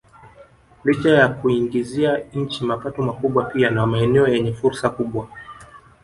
Licha 0.83 1.09
ya 1.09 1.27
kuiingizia 1.27 2.17
nchi 2.33 2.65
mapato 2.65 3.01
makubwa 3.01 3.43
pia 3.45 3.69
ni 3.69 3.85
maeneo 3.85 4.27
yenye 4.27 4.53
fursa 4.53 4.89
kubwa 4.89 5.27